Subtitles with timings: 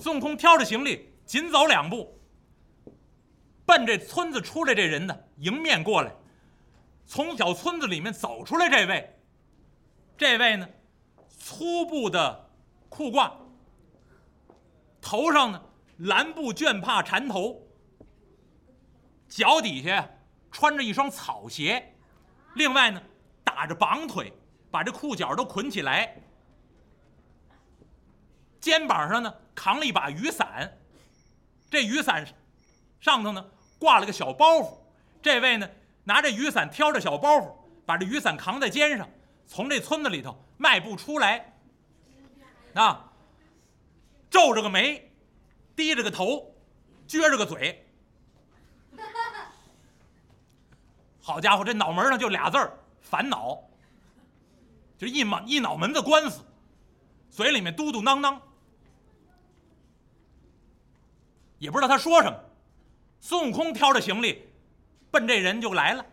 [0.00, 2.18] 孙悟空挑着行李，紧走两步，
[3.66, 6.10] 奔这村子出来这人呢迎面过来，
[7.06, 9.14] 从小村子里面走出来这位，
[10.16, 10.66] 这位呢
[11.28, 12.50] 粗布的
[12.88, 13.30] 裤褂，
[15.02, 15.62] 头上呢
[15.98, 17.62] 蓝布绢帕缠头，
[19.28, 20.08] 脚底下
[20.50, 21.94] 穿着一双草鞋，
[22.54, 23.02] 另外呢
[23.44, 24.32] 打着绑腿，
[24.70, 26.16] 把这裤脚都捆起来。
[28.60, 30.74] 肩膀上呢扛了一把雨伞，
[31.70, 32.26] 这雨伞
[32.98, 34.78] 上头呢挂了个小包袱。
[35.20, 35.68] 这位呢
[36.04, 37.52] 拿着雨伞挑着小包袱，
[37.84, 39.06] 把这雨伞扛在肩上，
[39.46, 41.52] 从这村子里头迈步出来，
[42.72, 43.12] 啊，
[44.30, 45.12] 皱着个眉，
[45.76, 46.54] 低着个头，
[47.06, 47.86] 撅着个嘴。
[51.20, 53.58] 好家伙，这脑门上就俩字儿：烦恼。
[54.96, 56.42] 就一满一脑门子官司，
[57.30, 58.40] 嘴里面嘟嘟囔囔。
[61.60, 62.40] 也不知道他说什么，
[63.20, 64.48] 孙悟空挑着行李，
[65.10, 66.04] 奔这人就来了。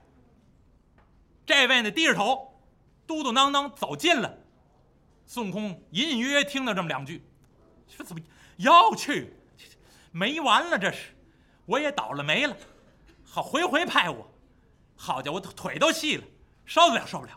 [1.45, 2.61] 这位呢低着头，
[3.07, 4.37] 嘟嘟囔囔走近了。
[5.25, 7.25] 孙悟空隐隐约约听到这么两句
[7.87, 8.21] ：“这怎么
[8.57, 9.33] 要去？
[10.11, 11.15] 没完了，这是
[11.65, 12.55] 我也倒了霉了。
[13.23, 14.29] 好回回拍我，
[14.97, 16.23] 好家伙，腿都细了，
[16.65, 17.31] 受得了，受不了。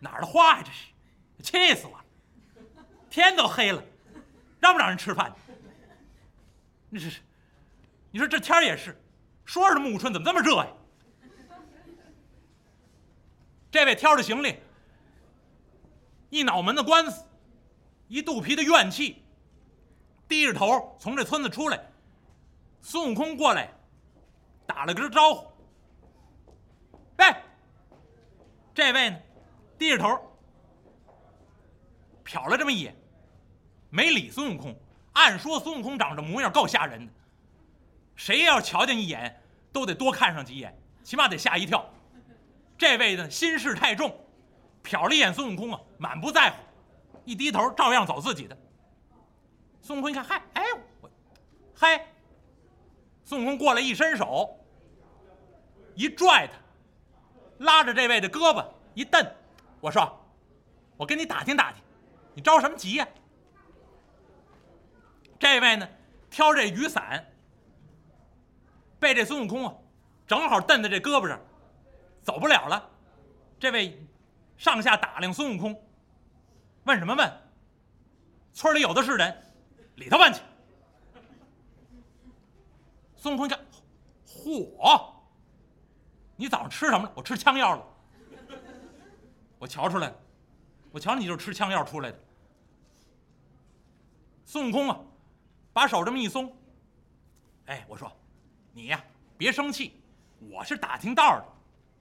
[0.00, 0.64] 哪儿的话呀？
[0.64, 2.04] 这是，气死我了！
[3.10, 3.84] 天都黑了，
[4.60, 5.30] 让不让人吃饭？
[6.88, 7.20] 那是。”
[8.14, 8.96] 你说这天也是，
[9.44, 10.68] 说是暮春，怎么这么热呀？
[13.72, 14.60] 这位挑着行李，
[16.30, 17.24] 一脑门子官司，
[18.06, 19.24] 一肚皮的怨气，
[20.28, 21.90] 低着头从这村子出来。
[22.82, 23.68] 孙悟空过来，
[24.64, 25.50] 打了个招呼
[27.18, 27.34] ：“喂，
[28.72, 29.18] 这位呢？”
[29.76, 30.38] 低着头，
[32.24, 32.94] 瞟了这么一眼，
[33.90, 34.72] 没理孙悟空。
[35.14, 37.12] 按说孙悟空长这模样够吓人的。
[38.16, 41.88] 谁要瞧见一眼，都得多看上几眼，起码得吓一跳。
[42.78, 44.16] 这位呢，心事太重，
[44.82, 46.56] 瞟了一眼孙悟空啊，满不在乎，
[47.24, 48.56] 一低头照样走自己的。
[49.80, 50.62] 孙悟空一看，嗨，哎，
[51.00, 51.10] 我，
[51.74, 52.06] 嗨，
[53.24, 54.58] 孙悟空过来一伸手，
[55.94, 56.54] 一拽他，
[57.58, 58.64] 拉着这位的胳膊
[58.94, 59.24] 一蹬，
[59.80, 60.24] 我说，
[60.96, 61.82] 我跟你打听打听，
[62.34, 63.08] 你着什么急呀？
[65.38, 65.88] 这位呢，
[66.30, 67.24] 挑这雨伞。
[69.04, 69.74] 被这孙悟空啊，
[70.26, 71.38] 正好蹬在这胳膊上，
[72.22, 72.90] 走不了了。
[73.60, 74.02] 这位
[74.56, 75.78] 上下打量孙悟空，
[76.84, 77.30] 问什么问？
[78.54, 79.52] 村里有的是人，
[79.96, 80.40] 里头问去。
[83.14, 83.60] 孙悟空一看，
[84.26, 85.12] 嚯！
[86.36, 87.12] 你早上吃什么了？
[87.14, 87.84] 我吃枪药了。
[89.58, 90.16] 我瞧出来了，
[90.92, 92.18] 我瞧你就是吃枪药出来的。
[94.46, 94.98] 孙悟空啊，
[95.74, 96.50] 把手这么一松，
[97.66, 98.10] 哎，我说。
[98.76, 99.02] 你呀，
[99.38, 100.00] 别生气，
[100.50, 101.44] 我是打听道的，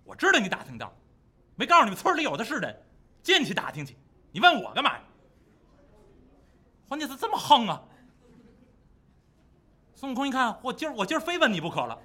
[0.03, 0.91] 我知道你打听道，
[1.56, 2.75] 没告诉你们村里有的是人，
[3.22, 3.95] 进去打听去，
[4.31, 5.03] 你问我干嘛呀？
[6.88, 7.79] 关键是这么横啊！
[9.94, 11.95] 孙悟空一看，我今儿我今儿非问你不可了，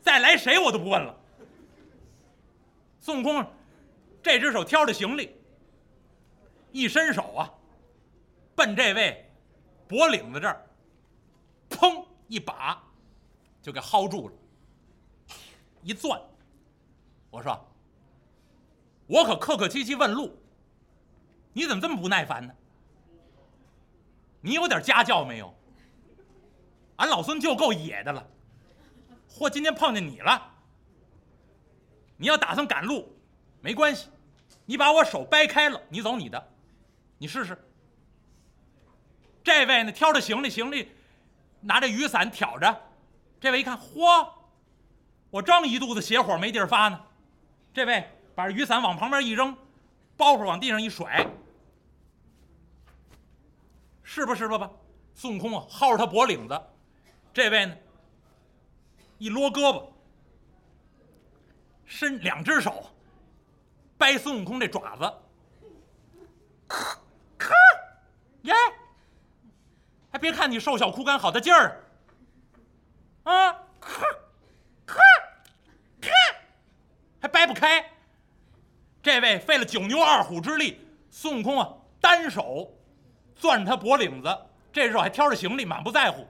[0.00, 1.12] 再来谁我都不问了。
[3.00, 3.44] 孙悟空
[4.22, 5.34] 这只手挑着行李，
[6.70, 7.52] 一伸手啊，
[8.54, 9.28] 奔这位
[9.88, 10.64] 脖领子这儿，
[11.68, 12.80] 砰一把。
[13.62, 14.34] 就给薅住了，
[15.82, 16.20] 一攥。
[17.30, 17.58] 我说
[19.06, 20.36] ：“我可客客气气问路，
[21.52, 22.52] 你怎么这么不耐烦呢？
[24.40, 25.54] 你有点家教没有？
[26.96, 28.26] 俺老孙就够野的了，
[29.30, 30.50] 嚯，今天碰见你了。
[32.16, 33.16] 你要打算赶路，
[33.60, 34.08] 没关系，
[34.66, 36.52] 你把我手掰开了，你走你的，
[37.16, 37.56] 你试试。
[39.44, 40.90] 这位呢，挑着行李，行李
[41.60, 42.80] 拿着雨伞挑着。”
[43.40, 44.28] 这位一看，嚯！
[45.30, 47.00] 我正一肚子邪火没地儿发呢。
[47.72, 49.56] 这位把雨伞往旁边一扔，
[50.16, 51.26] 包袱往地上一甩，
[54.02, 54.34] 是吧？
[54.34, 54.58] 是吧？
[54.58, 54.70] 吧，
[55.14, 56.60] 孙悟空啊，薅着他脖领子。
[57.32, 57.76] 这位呢，
[59.18, 59.84] 一撸胳膊，
[61.86, 62.90] 伸两只手，
[63.96, 65.14] 掰孙悟空这爪子，
[66.68, 66.98] 咔
[67.38, 67.54] 咔，
[68.42, 68.52] 耶！
[70.10, 71.84] 还别看你瘦小枯干，好大劲儿。
[73.24, 74.06] 啊，咔，
[74.86, 74.98] 咔，
[76.00, 76.10] 咔，
[77.20, 77.84] 还掰不开。
[79.02, 82.76] 这位费了九牛二虎之力，孙悟空啊，单手
[83.34, 84.38] 攥着他脖领子，
[84.72, 86.26] 这时候还挑着行李，满不在乎，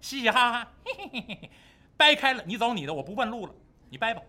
[0.00, 1.50] 嘻嘻哈哈，嘿嘿嘿嘿，
[1.96, 3.54] 掰开了，你走你的，我不问路了，
[3.90, 4.22] 你掰吧。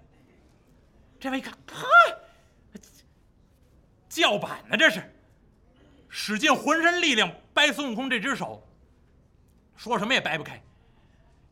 [1.20, 1.86] 这位一看，嗨，
[4.10, 5.14] 叫板呢，这是，
[6.10, 8.68] 使尽浑身力量掰孙悟空这只手，
[9.78, 10.62] 说什么也掰不开。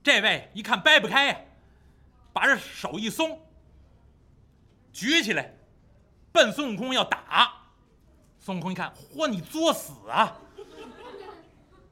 [0.03, 1.39] 这位一看掰不开呀，
[2.33, 3.39] 把这手一松，
[4.91, 5.53] 举起来，
[6.33, 7.53] 奔孙悟空要打。
[8.39, 10.38] 孙悟空一看，嚯，你作死啊！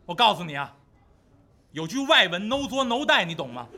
[0.06, 0.76] 我告诉你啊，
[1.72, 3.70] 有句外文 “no 作 no 带”，你懂吗？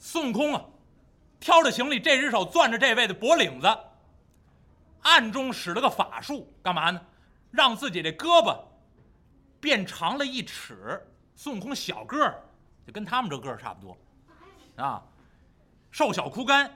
[0.00, 0.64] 孙悟空啊，
[1.38, 3.78] 挑着行李，这只手攥着这位的脖领子，
[5.02, 7.00] 暗中使了个法术，干嘛呢？
[7.52, 8.58] 让自己这胳膊
[9.62, 11.00] 变长了一尺。
[11.36, 12.42] 孙悟空小个儿，
[12.86, 13.96] 就跟他们这个儿差不多，
[14.76, 15.02] 啊，
[15.90, 16.70] 瘦小枯干，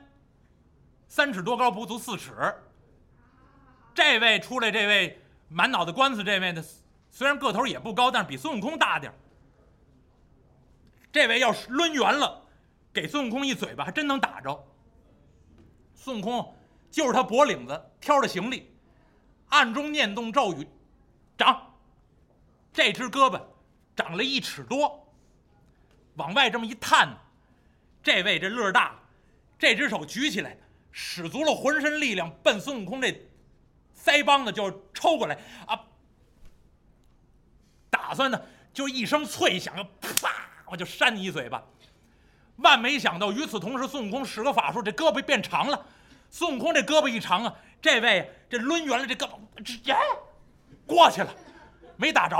[1.06, 2.32] 三尺多高，不足四尺。
[3.92, 6.64] 这位出来，这位满脑袋官司，这位呢，
[7.10, 9.14] 虽然个头也不高，但是比孙悟空大点儿
[11.12, 12.42] 这位要是抡圆了。
[12.92, 14.66] 给孙悟空一嘴巴，还真能打着。
[15.94, 16.56] 孙悟空
[16.90, 18.74] 就是他脖领子挑着行李，
[19.48, 20.66] 暗中念动咒语，
[21.36, 21.74] 长。
[22.76, 23.40] 这只胳膊
[23.96, 25.08] 长了一尺多，
[26.16, 27.08] 往外这么一探，
[28.02, 28.94] 这位这乐大，
[29.58, 30.58] 这只手举起来，
[30.92, 33.18] 使足了浑身力量，奔孙悟空这
[33.98, 35.80] 腮帮子就抽过来啊！
[37.88, 38.38] 打算呢，
[38.74, 40.30] 就一声脆响，啪，
[40.66, 41.64] 我就扇你一嘴巴。
[42.56, 45.86] 万没想到，与此同时，孙悟空使个法术，这胳膊变长了。
[46.28, 49.96] 孙悟空这胳膊一长啊，这位这抡圆了这胳膊，直接
[50.86, 51.34] 过去了，
[51.96, 52.36] 没打着。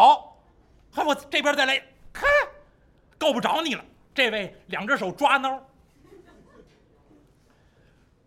[0.91, 1.83] 还我这边再来，
[2.13, 2.29] 看，
[3.19, 3.85] 够不着你了。
[4.15, 5.67] 这位两只手抓挠，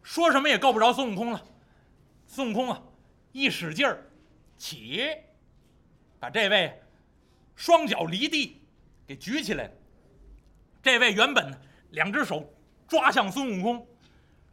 [0.03, 1.45] 说什么也够不着孙悟空了。
[2.27, 2.81] 孙悟空啊，
[3.31, 4.05] 一使劲儿，
[4.57, 5.09] 起，
[6.19, 6.81] 把这位
[7.55, 8.61] 双脚离地
[9.07, 9.71] 给举起来。
[10.81, 11.59] 这位原本。
[11.91, 12.47] 两只手
[12.87, 13.87] 抓向孙悟空，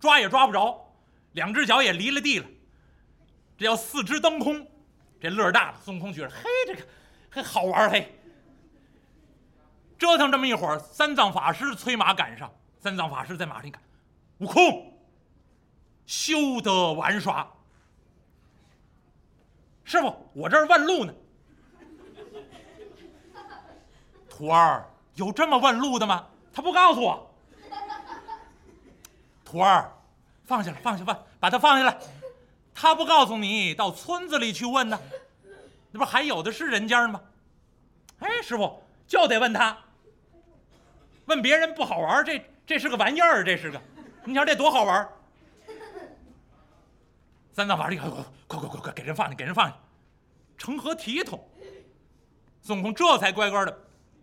[0.00, 0.90] 抓也抓不着，
[1.32, 2.46] 两只脚也离了地了，
[3.58, 4.66] 这叫四肢蹬空，
[5.20, 5.78] 这乐大了。
[5.82, 6.82] 孙悟空觉得，嘿，这个
[7.30, 8.12] 嘿好玩嘿。
[9.98, 13.82] 折腾这么一会儿，三藏法师催马赶上，三藏法师在马上一看，
[14.38, 14.92] 悟空，
[16.06, 17.50] 休得玩耍。
[19.84, 21.14] 师傅，我这儿问路呢。
[24.28, 26.26] 徒儿，有这么问路的吗？
[26.52, 27.34] 他不告诉我，
[29.46, 29.90] 徒儿，
[30.44, 31.98] 放下了，放下吧，把他放下来。
[32.78, 35.00] 他不告诉你，到村子里去问呢，
[35.90, 37.18] 那不还有的是人家吗？
[38.18, 39.78] 哎，师傅就得问他，
[41.24, 43.80] 问别人不好玩，这这是个玩意儿，这是个，
[44.24, 45.08] 你瞧这多好玩。
[47.54, 49.74] 三藏法师，快快快快快，给人放下，给人放下，
[50.58, 51.48] 成何体统？
[52.60, 53.78] 孙悟空这才乖乖的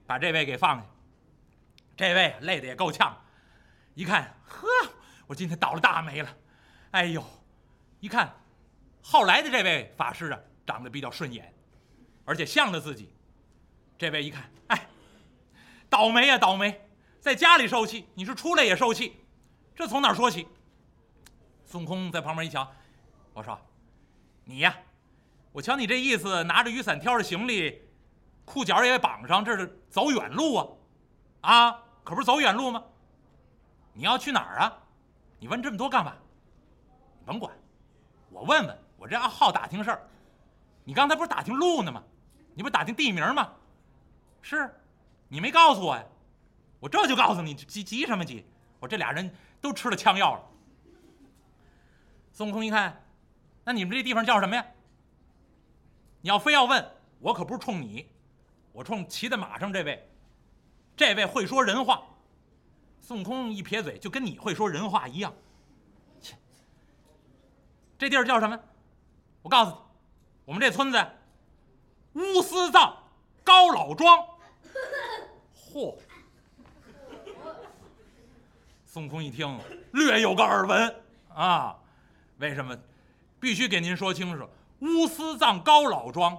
[0.05, 0.85] 把这位给放下。
[1.97, 3.19] 这位累得也够呛，
[3.95, 4.67] 一看，呵，
[5.25, 6.29] 我今天倒了大霉了，
[6.91, 7.23] 哎呦，
[7.99, 8.31] 一看，
[9.03, 11.53] 后来的这位法师啊，长得比较顺眼，
[12.23, 13.13] 而且向着自己。
[13.97, 14.87] 这位一看，哎，
[15.89, 16.81] 倒霉呀，倒霉，
[17.19, 19.17] 在家里受气，你是出来也受气，
[19.75, 20.47] 这从哪说起？
[21.65, 22.65] 孙悟空在旁边一瞧，
[23.33, 23.59] 我说，
[24.45, 24.75] 你呀，
[25.51, 27.81] 我瞧你这意思，拿着雨伞，挑着行李，
[28.45, 30.67] 裤脚也绑上，这是走远路啊。
[31.41, 32.83] 啊，可不是走远路吗？
[33.93, 34.79] 你要去哪儿啊？
[35.39, 36.15] 你问这么多干嘛？
[37.19, 37.53] 你甭管，
[38.29, 40.07] 我问问，我这好打听事儿。
[40.85, 42.01] 你刚才不是打听路呢吗？
[42.55, 43.51] 你不是打听地名吗？
[44.41, 44.73] 是，
[45.27, 46.05] 你没告诉我呀。
[46.79, 48.45] 我这就告诉你，急急什么急？
[48.79, 49.29] 我这俩人
[49.59, 50.43] 都吃了枪药了。
[52.31, 53.03] 孙悟空一看，
[53.65, 54.65] 那你们这地方叫什么呀？
[56.21, 58.07] 你要非要问，我可不是冲你，
[58.71, 60.09] 我冲骑在马上这位。
[60.95, 62.03] 这位会说人话，
[63.01, 65.33] 孙悟空一撇嘴，就跟你会说人话一样。
[66.21, 66.37] 切，
[67.97, 68.57] 这地儿叫什么？
[69.43, 69.77] 我告诉你，
[70.45, 71.05] 我们这村子
[72.13, 72.97] 乌斯藏
[73.43, 74.25] 高老庄。
[75.53, 75.95] 嚯！
[78.85, 79.59] 孙悟空一听，
[79.91, 80.95] 略有个耳闻
[81.33, 81.75] 啊。
[82.37, 82.77] 为什么？
[83.39, 84.47] 必须给您说清楚，
[84.79, 86.37] 乌斯藏高老庄，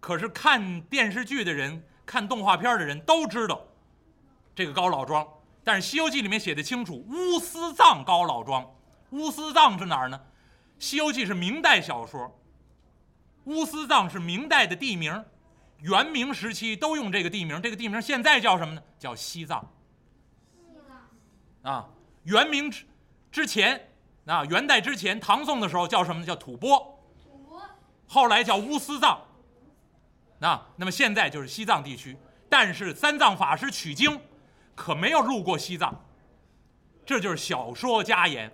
[0.00, 3.60] 可是看电视剧的人、看动画片的人都知道。
[4.56, 5.24] 这个高老庄，
[5.62, 8.68] 但是《西游记》里面写的清楚，乌斯藏高老庄，
[9.10, 10.18] 乌斯藏是哪儿呢？
[10.84, 12.38] 《西游记》是明代小说，
[13.44, 15.24] 乌斯藏是明代的地名，
[15.78, 18.82] 元明时期都用这个地名，这个地名现在叫什么呢？
[18.98, 19.66] 叫西藏。
[21.62, 21.88] 啊，
[22.24, 22.84] 元明之
[23.32, 23.88] 之前，
[24.26, 26.26] 啊，元代之前，唐宋的时候叫什么呢？
[26.26, 26.78] 叫吐蕃。
[27.16, 27.58] 吐。
[28.06, 29.18] 后来叫乌斯藏。
[30.38, 32.14] 那，那么现在就是西藏地区，
[32.50, 34.20] 但是三藏法师取经。
[34.74, 36.04] 可没有路过西藏，
[37.06, 38.52] 这就是小说家言。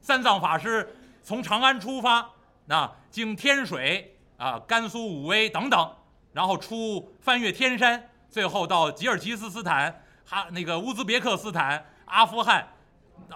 [0.00, 0.96] 三藏法师
[1.28, 2.26] 从长安出发，
[2.64, 5.94] 那经天水啊、甘肃武威等等，
[6.32, 12.66] 然后出翻越天山，最后到吉尔吉斯斯坦、哈那个乌兹别克斯坦、阿富汗、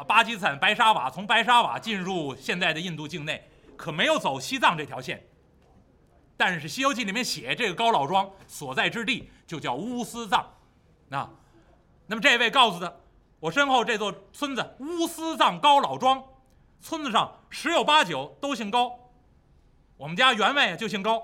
[0.08, 3.46] 巴基斯坦、白沙瓦，从白沙瓦进入现在的印度境内，
[3.76, 5.22] 可没有走西藏这条线。
[6.34, 10.40] 但是《西游记》里面写这个高老庄所在之地就叫乌斯藏，
[11.11, 11.28] 啊，
[12.06, 12.90] 那么这位告诉他，
[13.38, 16.25] 我身后这座村子乌斯藏高老庄，
[16.80, 18.99] 村子上十有八九都姓高，
[19.99, 21.23] 我们家员外就姓高。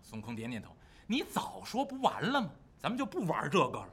[0.00, 0.70] 孙悟空点点头，
[1.08, 2.48] 你早说不完了吗？
[2.78, 3.88] 咱们就不玩这个了。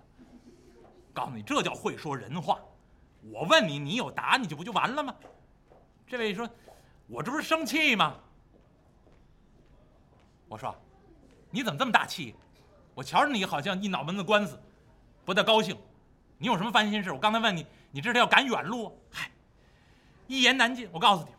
[1.15, 2.59] 告诉你，这叫会说人话。
[3.23, 5.15] 我问你，你有答，你就不就完了吗？
[6.05, 6.47] 这位说，
[7.07, 8.15] 我这不是生气吗？
[10.47, 10.75] 我说，
[11.49, 12.35] 你怎么这么大气？
[12.93, 14.61] 我瞧着你好像一脑门子官司，
[15.25, 15.75] 不太高兴。
[16.37, 17.11] 你有什么烦心事？
[17.11, 18.95] 我刚才问你，你知道要赶远路？
[19.11, 19.31] 嗨，
[20.29, 20.87] 一言难尽。
[20.93, 21.31] 我告诉你，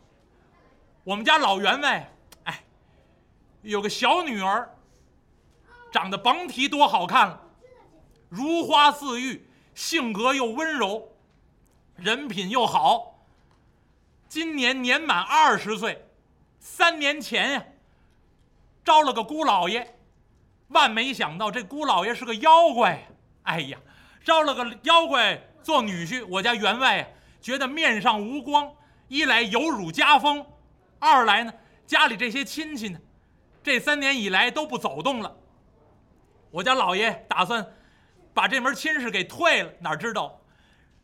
[1.05, 2.61] 我们家老员外，哎，
[3.61, 4.69] 有个小女儿，
[5.93, 7.41] 长得甭提多好看了，
[8.27, 11.09] 如花似玉，性格又温柔，
[11.95, 13.25] 人品又好。
[14.27, 16.05] 今年年满二十岁，
[16.59, 17.65] 三年前呀。
[18.83, 19.95] 招了个姑老爷，
[20.67, 23.07] 万没想到这姑老爷是个妖怪呀！
[23.43, 23.79] 哎呀，
[24.25, 27.07] 招了个妖怪做女婿，我家员外呀
[27.39, 28.73] 觉得面上无光，
[29.11, 30.45] 一来有辱家风，
[30.97, 31.53] 二来呢
[31.85, 32.97] 家里这些亲戚呢，
[33.61, 35.35] 这三年以来都不走动了。
[36.49, 37.65] 我家老爷打算
[38.33, 40.39] 把这门亲事给退了，哪知道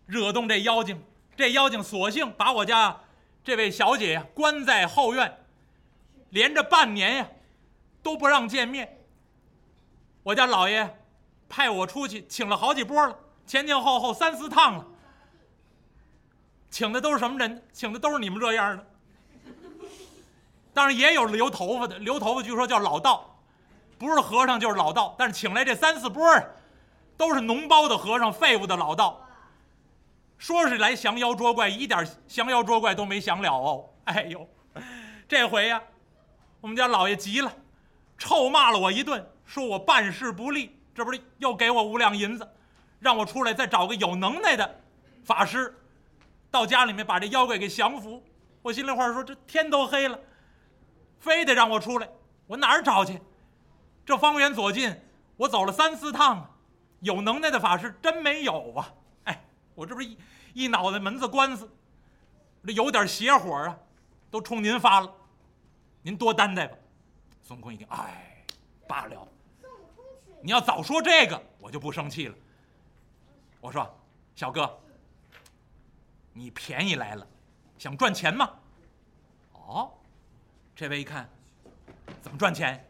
[0.05, 1.03] 惹动这妖精，
[1.35, 2.97] 这妖精索性把我家
[3.43, 5.39] 这位小姐关在后院，
[6.29, 7.27] 连着半年呀。
[8.03, 8.99] 都不让见面。
[10.23, 10.97] 我家老爷
[11.49, 13.13] 派我出去请了好几波了，
[13.45, 14.87] 前前后后三四趟了。
[16.77, 17.63] 请的都是什么人？
[17.73, 18.85] 请的都是你们这样的。
[20.75, 23.35] 当然也有留头发的，留头发据说叫老道，
[23.97, 25.15] 不是和尚就是老道。
[25.17, 26.23] 但是请来这三四波
[27.17, 29.19] 都是脓包的和尚，废物的老道。
[30.37, 33.83] 说是来降妖捉怪，一点降妖捉怪都没降了哦。
[34.03, 34.47] 哎呦，
[35.27, 35.81] 这回呀，
[36.61, 37.51] 我们家老爷急了。
[38.19, 42.47] 臭骂了我一顿，说我办事不力，这不是又给我五两银子，
[42.99, 44.79] 让我出来再找个有能耐的
[45.25, 45.75] 法师，
[46.49, 48.23] 到家里面把这妖怪给降服。
[48.61, 50.19] 我心里话说，这天都黑了，
[51.19, 52.09] 非得让我出来，
[52.47, 53.21] 我哪儿找去？
[54.05, 54.93] 这方圆左近，
[55.35, 56.57] 我走了三四趟，
[57.01, 58.93] 有能耐的法师真没有啊！
[59.25, 60.17] 哎，我这不是一
[60.53, 61.69] 一脑袋门子官司，
[62.65, 63.77] 这有点邪火啊，
[64.31, 65.13] 都冲您发了，
[66.01, 66.77] 您多担待吧。
[67.43, 68.43] 孙悟空一听，哎，
[68.87, 69.27] 罢了。
[70.41, 72.35] 你要早说这个，我就不生气了。
[73.59, 73.87] 我说，
[74.35, 74.79] 小哥，
[76.37, 77.27] 你便宜来了，
[77.79, 78.47] 想赚钱吗？
[79.53, 79.91] 哦，
[80.75, 81.27] 这位一看，
[82.21, 82.87] 怎么赚钱？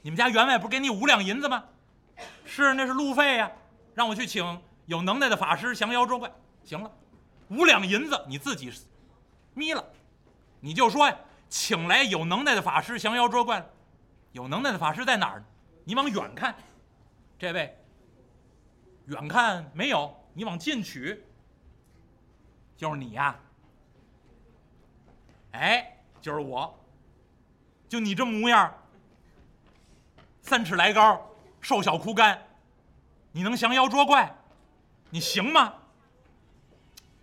[0.00, 1.62] 你们家员外不是给你五两银子吗？
[2.46, 3.52] 是，那是路费呀，
[3.94, 6.32] 让我去请有能耐的法师降妖捉怪。
[6.64, 6.90] 行了，
[7.50, 8.72] 五两银子你自己
[9.52, 9.84] 眯了，
[10.60, 11.14] 你就说呀，
[11.50, 13.62] 请来有能耐的法师降妖捉怪。
[14.32, 15.44] 有能耐的法师在哪儿呢？
[15.84, 16.56] 你往远看，
[17.38, 17.76] 这位。
[19.04, 21.22] 远看没有，你往近取，
[22.76, 23.34] 就是你呀。
[25.52, 26.78] 哎，就是我，
[27.88, 28.74] 就你这模样，
[30.42, 31.30] 三尺来高，
[31.60, 32.42] 瘦小枯干，
[33.32, 34.36] 你能降妖捉怪？
[35.08, 35.72] 你行吗？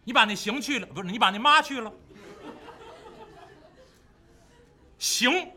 [0.04, 1.94] 你把那行去了，不是你把那妈去了？
[4.98, 5.52] 行。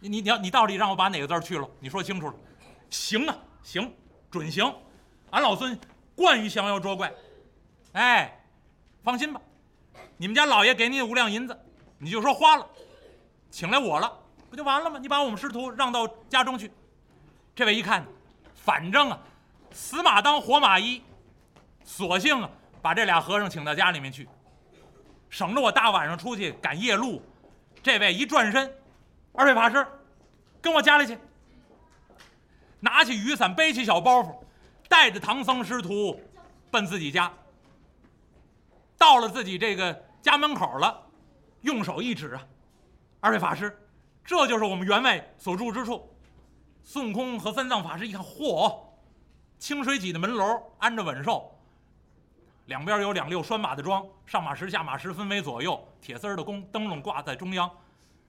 [0.00, 1.68] 你你要你到底让我把哪个字去了？
[1.80, 2.34] 你说清楚了。
[2.90, 3.94] 行啊，行，
[4.30, 4.74] 准行。
[5.30, 5.78] 俺老孙
[6.14, 7.12] 惯于降妖捉怪。
[7.92, 8.43] 哎，
[9.04, 9.40] 放心吧，
[10.16, 11.56] 你们家老爷给你五两银子，
[11.98, 12.66] 你就说花了，
[13.50, 14.10] 请来我了，
[14.48, 14.98] 不就完了吗？
[14.98, 16.72] 你把我们师徒让到家中去。
[17.54, 18.02] 这位一看，
[18.54, 19.20] 反正啊，
[19.72, 21.02] 死马当活马医，
[21.84, 24.26] 索性啊把这俩和尚请到家里面去，
[25.28, 27.22] 省着我大晚上出去赶夜路。
[27.82, 28.74] 这位一转身。
[29.34, 29.86] 二位法师，
[30.62, 31.18] 跟我家里去。
[32.80, 34.34] 拿起雨伞，背起小包袱，
[34.88, 36.18] 带着唐僧师徒
[36.70, 37.30] 奔自己家。
[39.04, 41.06] 到了自己这个家门口了，
[41.60, 42.42] 用手一指啊，
[43.20, 43.78] 二位法师，
[44.24, 46.10] 这就是我们员外所住之处。
[46.82, 48.74] 孙悟空和三藏法师一看，嚯，
[49.58, 51.54] 清水脊的门楼安着稳兽，
[52.64, 57.70] 两边有两溜拴马的桩，上马石下马石分为左右，铁丝的弓灯笼挂在中央。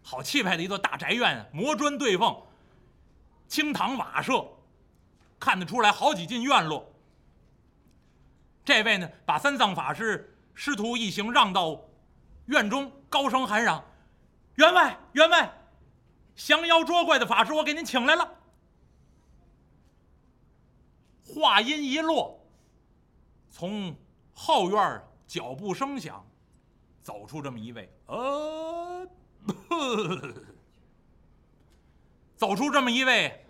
[0.03, 2.36] 好气派的一座大宅院，磨砖对缝，
[3.48, 4.46] 青堂瓦舍，
[5.39, 6.91] 看得出来好几进院落。
[8.65, 11.80] 这位呢，把三藏法师师徒一行让到
[12.46, 13.84] 院中，高声喊嚷
[14.56, 15.54] ：“员外，员外，
[16.36, 18.36] 降妖捉怪的法师，我给您请来了。
[21.24, 22.40] 话音一落，
[23.50, 23.96] 从
[24.34, 26.26] 后院脚步声响，
[27.02, 29.08] 走出这么一位，呃，
[32.38, 33.46] 走出这么一位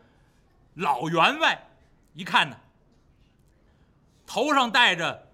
[0.76, 1.68] 老员外，
[2.14, 2.58] 一看呢，
[4.26, 5.28] 头上戴着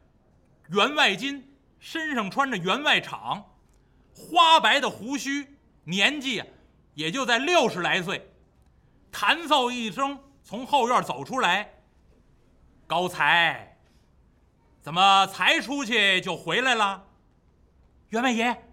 [0.70, 1.42] 员外巾，
[1.82, 3.44] 身上穿着员外氅，
[4.16, 6.44] 花白的胡须，年纪
[6.94, 8.32] 也就在六十来岁，
[9.12, 11.74] 弹奏一声从后院走出来。
[12.86, 13.78] 高才，
[14.80, 17.08] 怎么才出去就回来了？
[18.10, 18.71] 员外爷，